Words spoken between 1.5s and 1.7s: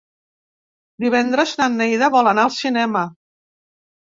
na